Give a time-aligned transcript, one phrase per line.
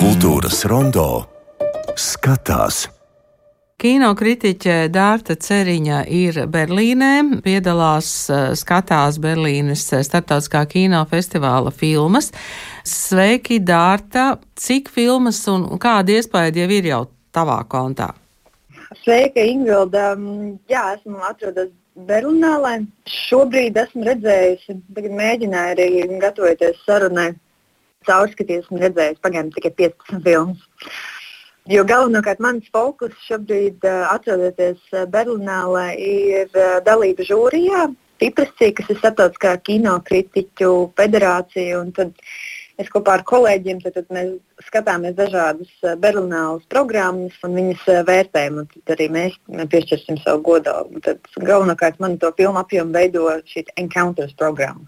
[0.00, 1.02] Kultūras rondo
[2.00, 2.86] skatās.
[3.80, 12.30] Kinokritiķe Dārta Ceriņa ir Berlīnē, piedalās eh, skatās Berlīnes starptautiskā kinofestivāla filmas.
[12.88, 14.38] Sveiki, Dārta!
[14.56, 17.02] Cik filmas un kādi iespaidi jau ir jau
[17.36, 18.08] tavā kontā?
[19.02, 20.14] Sveika, Ingvilda!
[20.72, 21.68] Jā, esmu atrodas
[22.08, 22.86] Berlīnē.
[23.28, 27.34] Šobrīd esmu redzējusi, tagad mēģināju arī gatavoties sarunai.
[28.10, 30.68] Caurskaties, esmu redzējis pagaidām tikai 15 filmas.
[31.70, 34.80] Jo galvenokārt mans fokus šobrīd, atrodoties
[35.12, 41.78] Berlīnē, ir dalība žūrijā, Tiprasī, kas ir starptautiskā kinokritiķu federācija.
[42.80, 48.60] Es kopā ar kolēģiem tad, tad mēs skatāmies dažādas berlīnālas programmas un viņas vērtējam.
[48.62, 49.38] Un tad arī mēs
[49.72, 50.76] piešķirsim savu godu.
[51.38, 54.84] Galvenokārt man to filmu apjomu veido šī Encounters programma.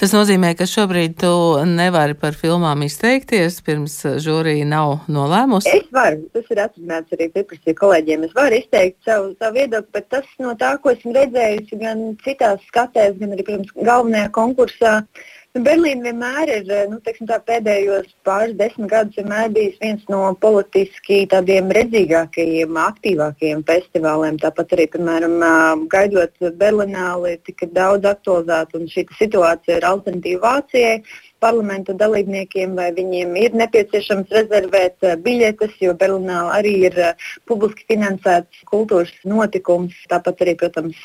[0.00, 1.32] Tas nozīmē, ka šobrīd tu
[1.70, 5.70] nevari par filmām izteikties, pirms žūrija nav nolēmusi.
[5.70, 8.26] Es varu, tas ir atrunāts arī pieprasīju kolēģiem.
[8.28, 12.62] Es varu izteikt savu, savu viedokli, bet tas no tā, ko esmu redzējusi gan citās
[12.70, 14.98] skatēs, gan arī, protams, galvenajā konkursā.
[15.54, 21.20] Nu, Berlīna vienmēr ir nu, teiksim, tā, pēdējos pāris desmit gadus bijis viens no politiski
[21.30, 24.40] tādiem redzīgākajiem, aktīvākajiem festivāliem.
[24.42, 25.36] Tāpat arī, piemēram,
[25.94, 30.98] gaidot Berlīnāli, tika daudz aktualizēta šī situācija ir alternatīva Vācijai.
[31.44, 37.02] Parlamenta dalībniekiem, vai viņiem ir nepieciešams rezervēt biļetes, jo Berlīnā arī ir
[37.46, 40.02] publiski finansēts kultūras notikums.
[40.10, 40.98] Tāpat arī, protams,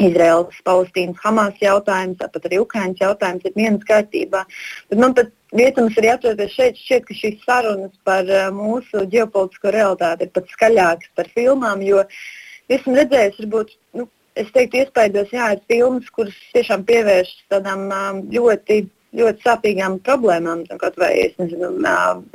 [0.00, 4.44] Izraels, Palestīnas, Hamas jautājums, tāpat arī Ukraiņas jautājums ir vienas kārtībā.
[4.90, 9.74] Bet man pat vietams arī atrodas šeit, šķiet, ka šīs sarunas par uh, mūsu ģeopolitisko
[9.76, 12.04] realitāti ir pat skaļākas par filmām, jo
[12.70, 14.06] esmu redzējis, varbūt, nu,
[14.38, 18.86] es teiktu, iespējos, jā, ir filmas, kuras tiešām pievēršas tādām um, ļoti
[19.18, 21.08] ļoti sāpīgām problēmām, kaut vai
[21.40, 21.72] nezinu,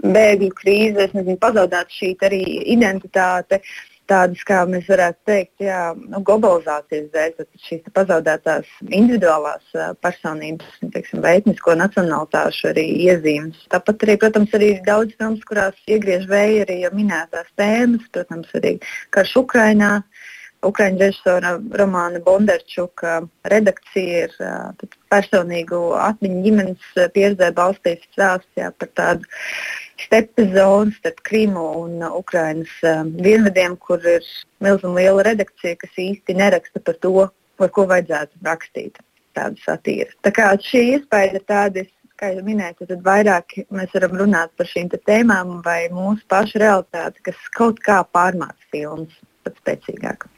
[0.03, 3.61] bēgļu krīze, nezinu, pazaudēt šī identitāte.
[3.61, 9.75] Uh, tādas, kā mēs varētu teikt, jā, nu, globalizācijas dēļ, tad šīs pazaudētās individuālās
[10.05, 13.65] personības, teiksim, etnisko nacionālitāšu arī iezīmes.
[13.73, 18.77] Tāpat arī, protams, arī daudz filmas, kurās iegriež vēja arī minētās tēmas, protams, arī
[19.15, 19.97] karš Ukrainā.
[20.65, 23.19] Ukraiņu režisora Romāna Bondarčuka
[23.51, 29.29] redakcija ir uh, personīgu atmiņu ģimenes pieredzē balstīts stāsts jā, par tādu
[30.01, 34.25] stepas zonu starp Krimu un Ukrainas uh, dienvidiem, kur ir
[34.63, 37.27] milzīgi liela redakcija, kas īsti neraksta par to,
[37.61, 39.01] par ko vajadzētu rakstīt.
[39.35, 40.13] Tāda satīra.
[40.23, 41.83] Tā kā šī iespēja ir tāda,
[42.19, 47.25] kā jau minēju, tad vairāk mēs varam runāt par šīm tēmām vai mūsu pašu realitāti,
[47.27, 50.29] kas kaut kā pārmāca filmas pat spēcīgāk.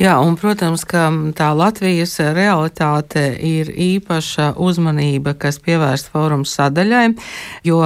[0.00, 1.06] Jā, un, protams, ka
[1.38, 7.04] tā Latvijas realitāte ir īpaša uzmanība, kas pievērsta fórums sadaļai,
[7.66, 7.80] jo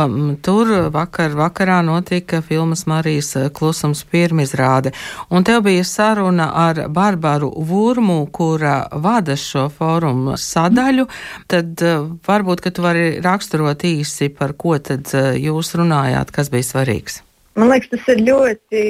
[0.45, 4.95] tur vakar vakarā notika filmas Marijas klusums pirmizrāde,
[5.31, 11.07] un tev bija saruna ar Barbaru Vurmu, kura vada šo fórumu sadaļu,
[11.51, 16.53] tad eh, varbūt, ka tu vari raksturot īsi, par ko tad eh, jūs runājāt, kas
[16.53, 17.23] bija svarīgs.
[17.59, 18.83] Man liekas, tas ir ļoti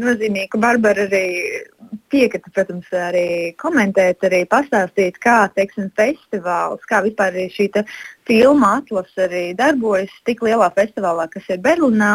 [0.00, 1.26] nozīmīgi, ka Barbara arī
[2.14, 3.26] piekrita, protams, arī
[3.60, 7.68] komentēt, arī pastāstīt, kā teiksim, festivāls, kā vispār šī
[8.28, 12.14] filma atlase arī darbojas tik lielā festivālā, kas ir Berlīnā.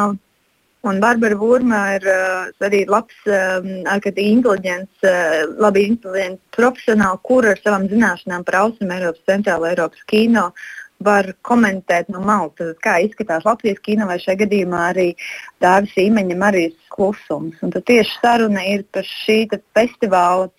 [0.88, 7.50] Un Barbara Burma ir uh, arī labs, um, ārkārtīgi inteliģents, uh, labi inteliģents profesionāls, kur
[7.52, 10.70] ar savām zināšanām par Austrum Eiropas, Centrāla Eiropas kino uh,
[11.04, 15.08] var komentēt no malas, kā izskatās Latvijas kino vai šajā gadījumā arī
[15.64, 17.56] Dāvis Īmeņam arī klusums.
[17.64, 19.40] Un tad tieši saruna ir par šī
[19.78, 20.50] festivāla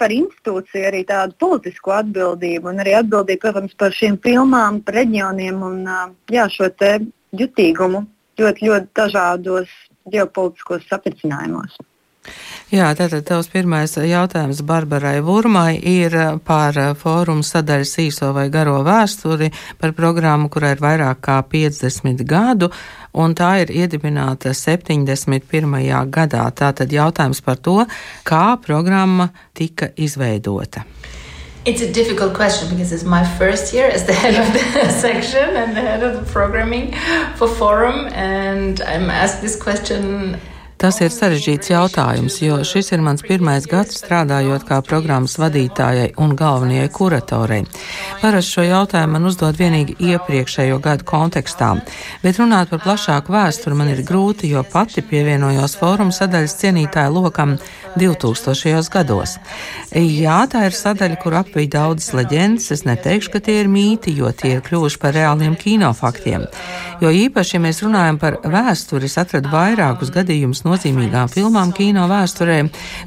[0.00, 5.62] par institūciju, arī tādu politisku atbildību un arī atbildību, protams, par šīm filmām, par reģioniem
[5.62, 5.84] un
[6.32, 6.72] jā, šo
[7.38, 8.02] jutīgumu
[8.40, 9.70] ļoti, ļoti dažādos
[10.12, 11.76] ģeopolitiskos sapricinājumos.
[12.72, 19.50] Jā, tātad tavs pirmais jautājums Barbarai Vurmai ir par fórumu sadaļas īso vai garo vēsturi,
[19.76, 22.70] par programmu, kurai ir vairāk kā 50 gadu,
[23.12, 25.76] un tā ir iedibināta 71.
[26.08, 26.46] gadā.
[26.56, 27.74] Tātad jautājums par to,
[28.24, 30.86] kā programma tika izveidota.
[31.66, 35.56] It's a difficult question because it's my first year as the head of the section
[35.60, 36.94] and the head of the programming
[37.36, 40.40] for Forum, and I'm asked this question
[40.82, 46.32] Tas ir sarežģīts jautājums, jo šis ir mans pirmais gads strādājot kā programmas vadītājai un
[46.34, 47.60] galvenajai kuratorei.
[48.18, 51.68] Parasti šo jautājumu man uzdod vienīgi iepriekšējo gadu kontekstā,
[52.24, 57.54] bet runāt par plašāku vēsturi man ir grūti, jo pati pievienojos fóruma sadaļas cienītāju lokam
[57.94, 58.90] 2000.
[58.90, 59.36] gados.
[59.92, 62.70] Jā, tā ir sadaļa, kur apvij daudzas leģendas.
[62.72, 66.46] Es neteikšu, ka tie ir mīti, jo tie ir kļuvuši par reāliem kinofaktiem.
[67.02, 72.58] Jo īpaši, ja mēs runājam par vēsturi, es atradu vairākus gadījumus nozīmīgām filmām kino vēsturē,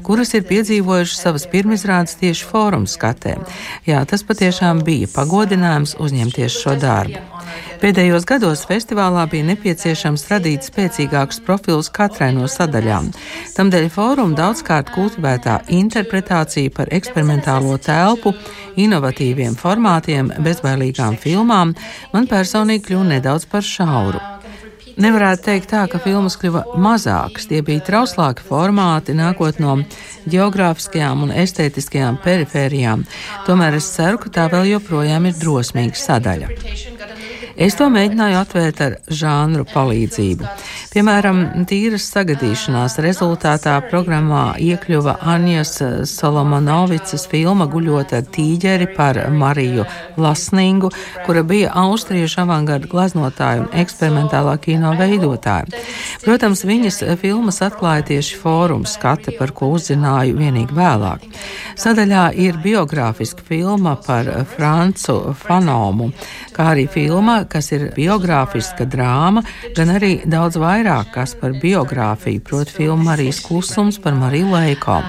[0.06, 3.36] kuras ir piedzīvojušas savas pirmizrādes tieši fórumu skatē.
[3.88, 7.22] Jā, tas patiešām bija pagodinājums uzņemties šo darbu.
[7.80, 13.10] Pēdējos gados festivālā bija nepieciešams radīt spēcīgākus profilus katrai no sadaļām.
[13.56, 18.32] Tamdēļ fóruma daudzkārt kultivētā interpretācija par eksperimentālo telpu,
[18.80, 21.76] inovatīviem formātiem, bezbailīgām filmām
[22.14, 24.35] man personīgi kļuva nedaudz par šauru.
[24.96, 29.74] Nevarētu teikt tā, ka filmas kļuva mazākas, tie bija trauslāki formāti, nākot no
[30.32, 33.04] geogrāfiskajām un estētiskajām perifērijām.
[33.44, 36.95] Tomēr es ceru, ka tā vēl joprojām ir drosmīga sadaļa.
[37.56, 40.44] Es to mēģināju atvērt ar žānru palīdzību.
[40.92, 41.38] Piemēram,
[41.68, 45.78] tīras sagadīšanās rezultātā programmā iekļuva Anjas
[46.10, 49.86] Solomonovicas filma Guļot ar tīģeri par Mariju
[50.20, 50.90] Lasningu,
[51.24, 55.80] kura bija austriešu avangarda gleznotāja un eksperimentālā kino veidotāja.
[56.26, 61.24] Protams, viņas filmas atklāja tieši fórumu skata, par ko uzzināju vienīgi vēlāk.
[61.76, 66.08] Sadaļā ir biogrāfiska filma par Francu Fanomu,
[66.56, 69.44] kā arī filma, kas ir biogrāfiska drāma,
[69.76, 75.02] gan arī daudz vairāk kas par biogrāfiju, proti filmu Marijas klusums par Mariju Leiko.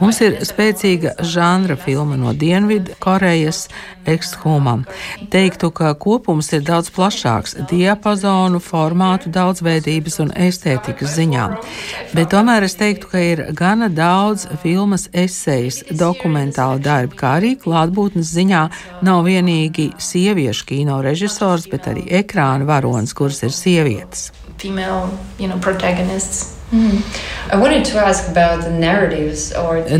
[0.00, 3.66] Mums ir spēcīga žanra filma no Dienvidu Korejas
[4.06, 4.84] ekshumam.
[5.32, 11.46] Teiktu, ka kopums ir daudz plašāks diapazonu, formātu daudzveidības un estētikas ziņā.
[12.12, 18.32] Bet tomēr es teiktu, ka ir gana daudz filmas esejas, dokumentāla darbi, kā arī klātbūtnes
[18.38, 18.62] ziņā
[19.06, 24.30] nav vienīgi sieviešu kino režisors, bet arī ekrāna varonis, kuras ir sievietes.
[24.58, 26.55] Female, you know, protagonists.
[26.72, 26.98] Mm.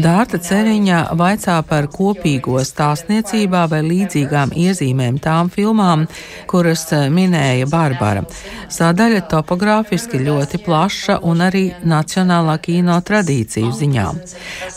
[0.03, 6.09] Dārta Ceriņa vaicā par kopīgo stāstniecībā vai līdzīgām iezīmēm tām filmām,
[6.51, 8.25] kuras eh, minēja Barbara.
[8.75, 14.09] Sadaļa topogrāfiski ļoti plaša un arī nacionālā kino tradīciju ziņā.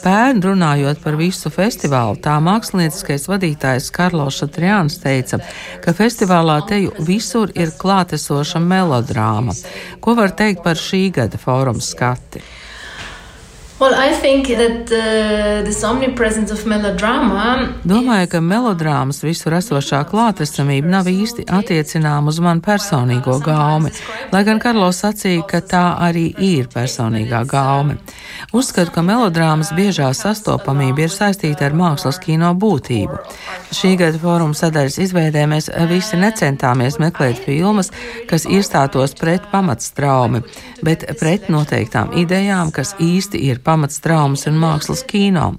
[0.03, 5.41] Pērn runājot par visu festivālu, tā mākslinieckais vadītājs Karlos Šatriāns teica,
[5.81, 9.57] ka festivālā teju visur ir klātesoša melodrāma.
[10.05, 11.78] Ko var teikt par šī gada fórumu?
[11.79, 12.41] scatti.
[17.87, 23.93] Domāju, ka melodrāmas visur esošā klātesamība nav īsti attiecināma uz manu personīgo gaumi,
[24.33, 27.95] lai gan Karlos sacīja, ka tā arī ir personīgā gaume.
[28.51, 33.15] Uzskatu, ka melodrāmas biežā sastopamība ir saistīta ar mākslas kino būtību.
[33.79, 37.93] Šī gada fóruma sadaļas izveidē mēs visi necentāmies meklēt filmas,
[38.27, 40.43] kas iestātos pret pamatstraumi,
[40.83, 45.51] bet pret noteiktām idejām, kas īsti ir pamats traumas un mākslas kino.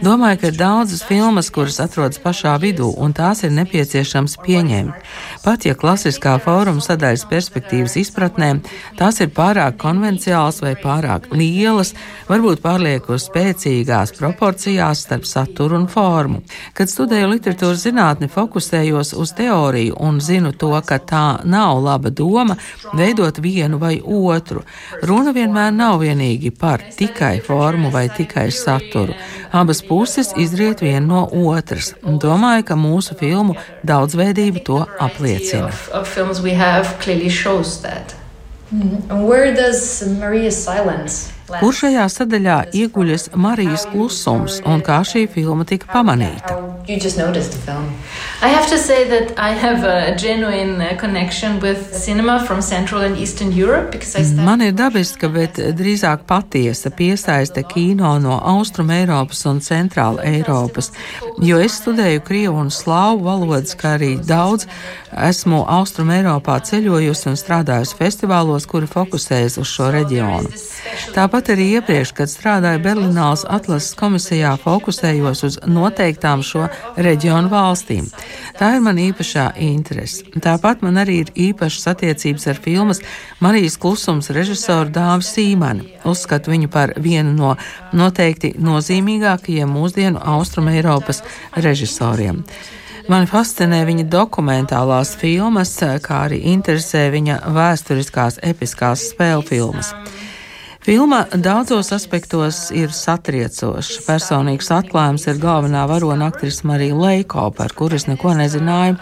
[0.00, 5.10] Domāju, ka ir daudzas filmas, kuras atrodas pašā vidū, un tās ir nepieciešams pieņemt.
[5.44, 8.50] Pat ja klasiskā fóruma sadaļas perspektīvas izpratnē
[8.96, 11.92] tās ir pārāk konvenciāls vai pārāk lielas,
[12.30, 16.40] varbūt pārlieku spēcīgās proporcijās starp saturu un formu.
[16.76, 22.56] Kad studēju literatūras zinātni, fokusējos uz teoriju un zinu to, ka tā nav laba doma
[22.96, 24.64] veidot vienu vai otru.
[25.04, 29.16] Runa vienmēr nav vienīgi par tikai formu vai tikai saturu.
[29.50, 31.92] Abas puses izriet viena no otras.
[32.02, 35.74] Domāju, ka mūsu filmu daudzveidība to apliecina.
[38.70, 39.26] Mm.
[39.26, 45.90] Where does Maria's silence Kur šajā sadaļā ieguļas Marijas klusums un kā šī filma tika
[45.90, 46.54] pamanīta?
[46.54, 46.70] Uh.
[54.46, 60.90] Man ir dabiska, bet drīzāk patiesa piesaiste kino no Austrum Eiropas un Centrāla Eiropas,
[61.42, 64.68] jo es studēju Krievu un Slāvu valodas, kā arī daudz
[65.30, 70.48] esmu Austrum Eiropā ceļojusi un strādājusi festivālos, kuri fokusējas uz šo reģionu.
[71.14, 76.66] Tāpat arī iepriekš, kad strādāju Berlīnāls atlases komisijā, fokusējos uz noteiktām šo
[77.00, 78.10] reģionu valstīm.
[78.58, 80.26] Tā ir man īpašā interese.
[80.36, 83.00] Tāpat man arī ir īpašas attiecības ar filmas
[83.40, 85.88] Marijas klusums režisoru Dāvu Sīmani.
[86.04, 87.54] Uzskatu viņu par vienu no
[87.96, 91.24] noteikti nozīmīgākajiem mūsdienu Austrum Eiropas
[91.56, 92.44] režisoriem.
[93.10, 95.72] Mani fascinē viņa dokumentālās filmas,
[96.04, 99.94] kā arī interesē viņa vēsturiskās episkās spēļu filmas.
[100.80, 103.98] Filma daudzos aspektos ir satriecoša.
[104.06, 108.96] Personīgs atklājums ir galvenā varona aktrise Marija Leiko, par kuras neko nezināju.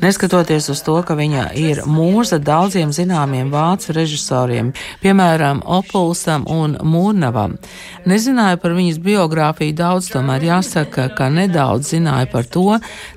[0.00, 4.72] Neskatoties uz to, ka viņa ir mūza daudziem zināmiem vācu režisoriem,
[5.04, 7.58] piemēram, Opulsam un Mūrnavam.
[8.10, 12.68] Nezināju par viņas biogrāfiju daudz, tomēr jāsaka, ka nedaudz zināju par to,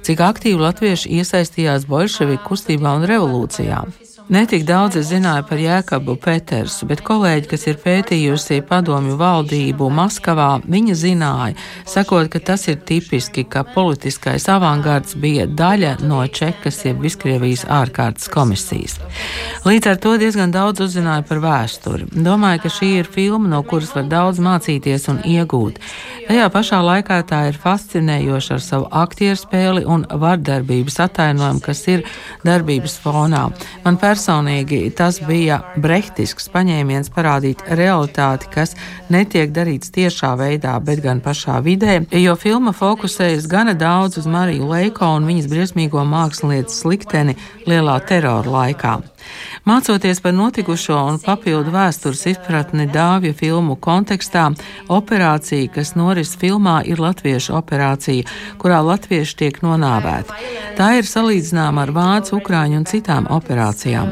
[0.06, 3.86] cik aktīvi latvieši iesaistījās bolševiku kustībā un revolūcijā.
[4.32, 10.62] Netik daudz es zināju par Jēkabu Petersu, bet kolēģi, kas ir pētījusi padomju valdību Maskavā,
[10.64, 11.58] viņa zināja,
[11.92, 18.32] sakot, ka tas ir tipiski, ka politiskais avangards bija daļa no Čekas jeb Viskrievijas ārkārtas
[18.32, 18.96] komisijas.
[19.68, 22.08] Līdz ar to diezgan daudz uzzināju par vēsturi.
[22.16, 25.84] Domāju, ka šī ir filma, no kuras var daudz mācīties un iegūt.
[26.30, 32.08] Tajā pašā laikā tā ir fascinējoša ar savu aktieru spēli un vardarbības atainojumu, kas ir
[32.48, 33.50] darbības fonā.
[33.84, 38.76] Man personīgi tas bija brehtisks paņēmiens parādīt realitāti, kas
[39.14, 44.70] netiek darīts tiešā veidā, bet gan pašā vidē, jo filma fokusējas gana daudz uz Mariju
[44.70, 49.00] Leiko un viņas briesmīgo mākslinieces likteni lielā terora laikā.
[49.66, 54.50] Mācoties par notikušo un papildu vēstures izpratni dāvju filmu kontekstā,
[54.92, 58.28] operācija, kas noris filmā, ir latviešu operācija,
[58.60, 60.36] kurā latvieši tiek nonāvēti.
[60.78, 64.03] Tā ir salīdzināma ar vācu, ukrāņu un citām operācijām.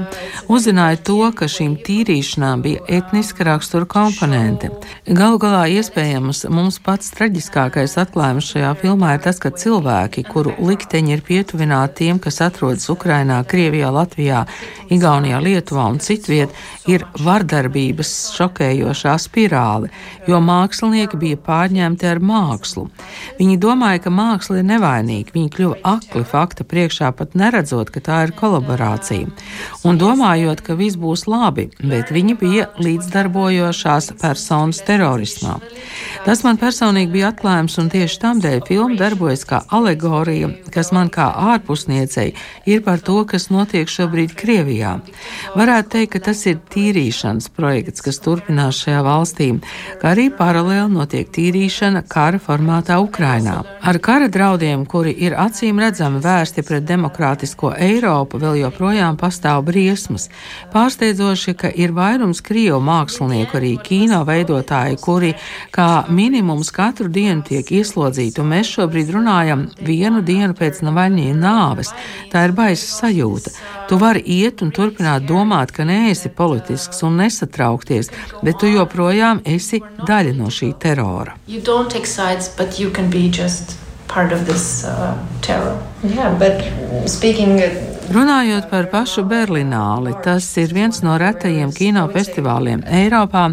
[0.51, 4.71] Uzzināja to, ka šīm tīrīšanām bija etniska rakstura komponente.
[5.07, 11.15] Galu galā iespējams mums pats traģiskākais atklājums šajā filmā ir tas, ka cilvēki, kuru likteņi
[11.15, 14.45] ir pietuvināti tiem, kas atrodas Ukrainā, Krievijā, Latvijā,
[14.91, 16.51] Igaunijā, Lietuvā un citviet,
[16.89, 19.91] ir vardarbības šokējošā spirāle,
[20.27, 22.87] jo mākslinieki bija pārņemti ar mākslu.
[23.39, 28.21] Viņi domāja, ka māksla ir nevainīga, viņi kļuva akli fakta priekšā, pat neredzot, ka tā
[28.27, 29.29] ir kolaborācija,
[29.87, 35.57] un domājot, ka viss būs labi, bet viņi bija līdzdarbojošās personas terorismā.
[36.25, 41.31] Tas man personīgi bija atklājums, un tieši tādēļ filma darbojas kā alegorija, kas man kā
[41.53, 42.27] ārpusniecei
[42.69, 44.97] ir par to, kas notiek šobrīd Krievijā.
[45.57, 49.49] Varētu teikt, ka tas ir tīrīšanas projekts, kas turpinās šajā valstī,
[50.01, 53.61] kā arī paralēli notiek tīrīšana kara formātā Ukrainā.
[53.81, 60.27] Ar kara draudiem, kuri ir acīm redzami vērsti pret demokrātisko Eiropu, vēl joprojām pastāv briesmas.
[60.73, 65.33] Pārsteidzoši, ka ir vairums krievu mākslinieku, arī kino veidotāji, kuri
[65.73, 71.93] kā minimums katru dienu tiek ieslodzīti, un mēs šobrīd runājam vienu dienu pēc Navaļņiem nāves.
[72.31, 73.53] Tā ir baisa sajūta.
[73.89, 78.11] Tu vari iet un turpināt domāt, ka neesi politisks un nesatraukties,
[78.41, 81.37] bet tu joprojām esi daļa no šī terora.
[82.11, 82.49] Sides,
[84.11, 85.79] part of this uh, terror.
[86.03, 86.59] Yeah, but
[87.07, 87.61] speaking
[88.11, 93.45] Runājot par pašu Berlināli, tas ir viens no retajiem kinofestivāliem Eiropā,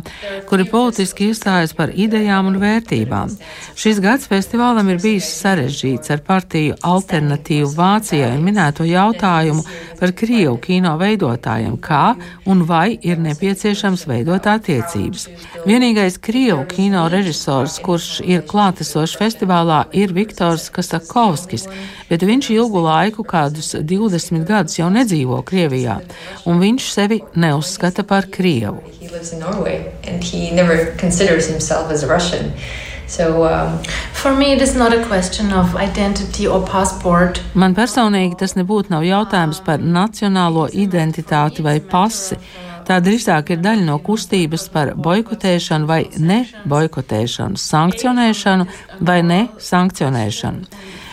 [0.50, 3.36] kuri politiski iestājas par idejām un vērtībām.
[3.78, 9.62] Šis gads festivālam ir bijis sarežģīts ar partiju alternatīvu Vācijai minēto jautājumu
[10.00, 12.16] par Krievu kino veidotājiem, kā
[12.50, 15.28] un vai ir nepieciešams veidot attiecības.
[15.68, 21.68] Vienīgais Krievu kino režisors, kurš ir klātesošs festivālā, ir Viktors Kasakovskis,
[22.10, 26.00] bet viņš ilgu laiku, kādus 20 gadus jau nedzīvo Krievijā,
[26.48, 28.82] un viņš sevi neuzskata par Krievu.
[33.08, 33.78] So, um,
[34.12, 37.40] For me, it is not a question of identity or passport.
[37.54, 42.36] Man personīgi tas nebūtu nav jautājums par nacionālo identitāti vai pasi.
[42.88, 48.68] Tā drīzāk ir daļa no kustības par boikotēšanu vai ne boikotēšanu, sankcionēšanu
[49.00, 50.68] vai ne sankcionēšanu.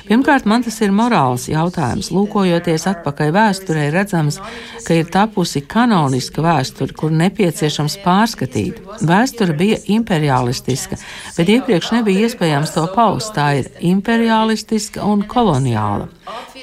[0.05, 2.11] Pirmkārt, man tas ir morāls jautājums.
[2.13, 4.37] Lūkojoties atpakaļ vēsturē, redzams,
[4.85, 8.83] ka ir tapusi kanoniska vēsture, kur nepieciešams pārskatīt.
[9.01, 10.99] Vēsture bija imperialistiska,
[11.37, 13.33] bet iepriekš nebija iespējams to paust.
[13.35, 16.07] Tā ir imperialistiska un koloniāla.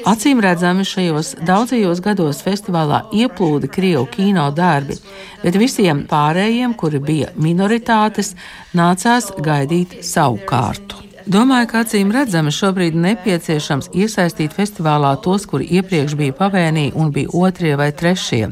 [0.08, 4.98] Acīm redzami šajos daudzajos gados festivālā ieplūda Krievu kino darbi,
[5.42, 8.36] bet visiem pārējiem, kuri bija minoritātes,
[8.74, 11.11] nācās gaidīt savu kārtu.
[11.26, 17.30] Domāju, ka acīm redzami šobrīd nepieciešams iesaistīt festivālā tos, kuri iepriekš bija pavēnī un bija
[17.46, 18.48] otrie vai trešie.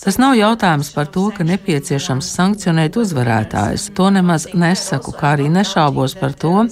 [0.00, 3.90] Tas nav jautājums par to, ka nepieciešams sankcionēt uzvarētājus.
[3.98, 6.68] To nemaz nesaku, kā arī nešaubos par to,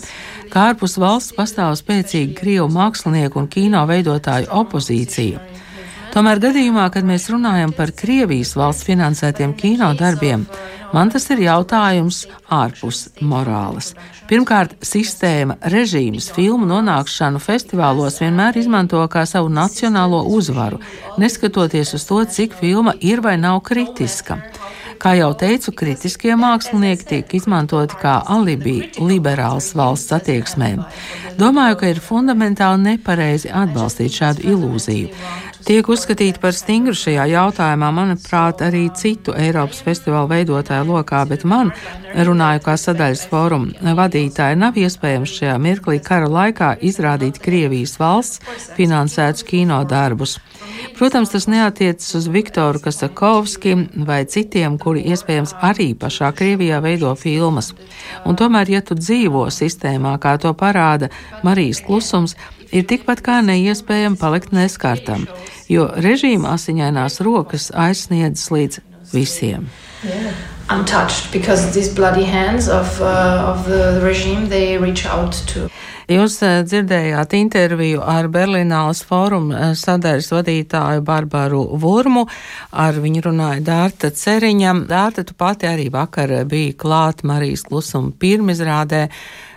[0.53, 5.43] ka ārpus valsts pastāv spēcīga krievu mākslinieku un kino veidotāju opozīcija.
[6.15, 10.45] Tomēr gadījumā, kad mēs runājam par Krievijas valsts finansētiem kino darbiem,
[10.95, 12.21] man tas ir jautājums
[12.55, 13.89] ārpus morāles.
[14.31, 20.79] Pirmkārt, sistēma, režīms, filmu nonākšanu festivālos vienmēr izmanto kā savu nacionālo uzvaru,
[21.19, 24.39] neskatoties uz to, cik filma ir vai nav kritiska.
[25.05, 30.81] Kā jau teicu, kritiskie mākslinieki tiek izmantoti kā alibi liberāls valsts attieksmēm.
[31.37, 35.13] Domāju, ka ir fundamentāli nepareizi atbalstīt šādu ilūziju
[35.65, 41.73] tiek uzskatīti par stingru šajā jautājumā, manuprāt, arī citu Eiropas festivālu veidotāju lokā, bet man,
[42.15, 49.47] runāju kā sadaļas fóruma vadītāja, nav iespējams šajā mirklī kara laikā izrādīt Krievijas valsts finansētus
[49.49, 50.37] kino darbus.
[50.99, 53.75] Protams, tas neatiecas uz Viktoru Kasakovski
[54.07, 57.73] vai citiem, kuri iespējams arī pašā Krievijā veido filmas.
[58.25, 61.11] Un tomēr, ja tu dzīvo sistēmā, kā to parāda
[61.43, 62.37] Marijas klusums,
[62.73, 65.29] ir tikpat kā neiespējami palikt neskartam,
[65.69, 69.69] jo režīma asiņainās rokas aizsniedzas līdz visiem.
[70.05, 70.33] Yeah.
[70.69, 75.69] Untouched because these bloody hands of, uh, of the regime they reach out to.
[76.09, 82.27] Jūs uh, dzirdējāt interviju ar Berlīnālas fóruma uh, sadaļas vadītāju Barbaru Vurmu.
[82.73, 84.75] Ar viņu runāja Dārta Ceriņa.
[84.91, 89.07] Dārta, tu pati arī vakar biji klāt Marijas klusuma pirmizrādē.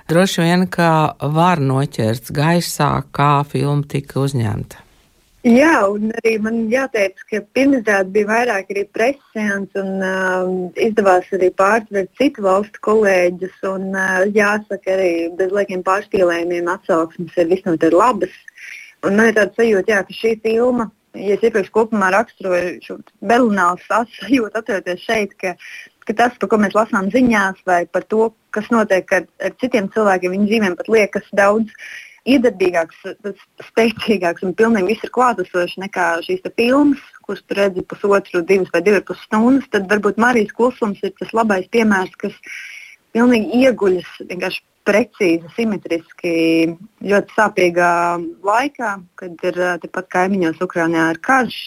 [0.08, 4.87] Droši vien, ka var noķert gaisā, kā filma tika uzņemta.
[5.48, 10.50] Jā, un arī man jāteic, ka pirmizrāde bija vairāk arī preses un uh,
[10.84, 13.54] izdevās arī pārtvert citu valstu kolēģus.
[13.70, 18.34] Un, uh, jāsaka, arī bez liekiem pārspīlējumiem atsauksmes ir visnotaļ labas.
[19.08, 22.98] Un man ir tāds sajūta, jā, ka šī filma, ja es iepriekš kopumā raksturoju šo
[23.32, 25.54] Berlīnas sajūtu, atceroties šeit, ka,
[26.10, 29.88] ka tas, par ko mēs lasām ziņās, vai par to, kas notiek ar, ar citiem
[29.96, 31.72] cilvēkiem, viņu dzīvēm pat liekas daudz
[32.28, 33.04] iedarbīgāks,
[33.70, 38.82] spēcīgāks un pilnīgi viss ir klātesošs nekā šīs filmas, kuras tu redzi pusotru, divas vai
[38.86, 42.36] divas pus stundas, tad varbūt Marijas klusums ir tas labais piemērs, kas
[43.16, 46.34] pilnīgi ieguļas vienkārši precīzi, simetriski,
[47.04, 47.92] ļoti sāpīgā
[48.48, 51.58] laikā, kad ir tepat kaimiņos Ukrainā ir karš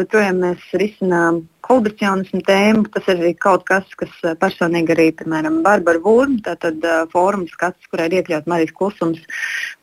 [0.00, 2.84] joprojām mēs risinām kolaboracionismu tēmu.
[2.94, 8.08] Tas ir kaut kas, kas personīgi arī, piemēram, Barbara Vūrma, tātad uh, fórums skats, kurā
[8.08, 9.22] ir iekļauts Marijas klusums.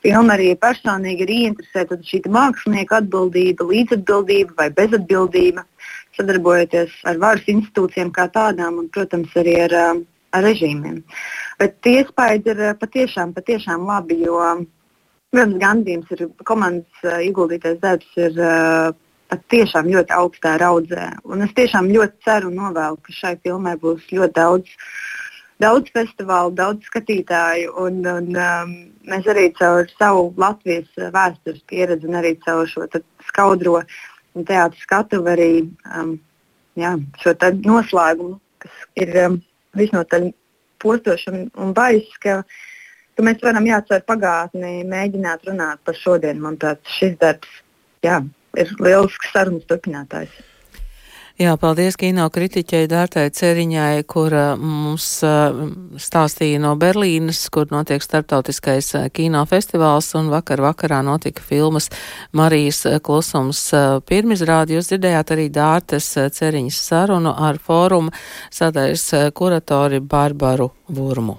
[0.05, 5.65] Filma arī personīgi ir ieinteresēta šī mākslinieka atbildība, līdzatbildība vai bezatbildība,
[6.19, 9.77] sadarbojoties ar varas institūcijām kā tādām un, protams, arī ar,
[10.35, 11.03] ar režīmiem.
[11.59, 14.39] Bet tie iespējas ir patiešām, patiešām labi, jo,
[15.29, 18.17] protams, Gandījums ir komandas uh, ieguldītais darbs.
[18.17, 18.97] Ir, uh,
[19.29, 21.07] pat tiešām ļoti augstā raudzē.
[21.29, 24.71] Un es tiešām ļoti ceru un novēlu, ka šai filmai būs ļoti daudz,
[25.61, 27.75] daudz festivālu, daudz skatītāju.
[27.83, 28.73] Un, un, um,
[29.09, 32.87] mēs arī caur savu Latvijas vēstures pieredzi un arī caur šo
[33.29, 33.77] skaudro
[34.33, 35.51] teātris skatuvi arī
[35.93, 36.17] um,
[36.79, 39.39] jā, šo noslēgumu, kas ir um,
[39.77, 40.29] visnotaļ
[40.81, 42.17] postošs un, un baiss.
[42.23, 42.41] Ka,
[43.15, 46.45] ka mēs varam jācer pagātnē, mēģināt runāt par šodienu.
[46.47, 47.61] Manuprāt, šis darbs
[48.05, 48.21] jā,
[48.59, 50.45] ir lielisks sarunas turpinātājs.
[51.39, 55.05] Jā, paldies kino kritiķei Dārtai Ceriņai, kur mums
[56.03, 61.87] stāstīja no Berlīnas, kur notiek starptautiskais kino festivāls, un vakar vakarā notika filmas
[62.35, 63.61] Marijas klusums
[64.09, 64.75] pirmizrādi.
[64.75, 68.11] Jūs dzirdējāt arī Dārtas Ceriņas sarunu ar fórumu
[68.51, 71.37] sadaļas kuratori Barbaru Vurmu.